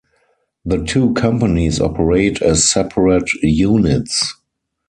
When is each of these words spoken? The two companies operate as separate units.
The 0.65 0.83
two 0.83 1.13
companies 1.13 1.79
operate 1.79 2.41
as 2.41 2.67
separate 2.67 3.31
units. 3.43 4.33